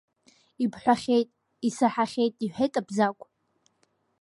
Ибҳәахьеит, 0.63 1.29
исаҳахьеит,– 1.67 2.33
иҳәеит 2.45 2.73
Абзагә. 2.79 3.23